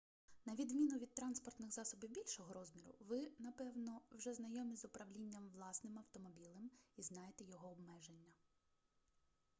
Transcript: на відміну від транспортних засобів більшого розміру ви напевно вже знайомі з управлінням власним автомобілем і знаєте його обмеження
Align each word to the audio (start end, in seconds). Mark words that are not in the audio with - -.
на 0.45 0.53
відміну 0.55 0.97
від 0.97 1.13
транспортних 1.13 1.71
засобів 1.71 2.09
більшого 2.09 2.53
розміру 2.53 2.93
ви 2.99 3.31
напевно 3.39 4.01
вже 4.11 4.33
знайомі 4.33 4.75
з 4.75 4.85
управлінням 4.85 5.49
власним 5.49 5.97
автомобілем 5.99 6.71
і 6.97 7.01
знаєте 7.03 7.43
його 7.43 7.69
обмеження 7.71 8.31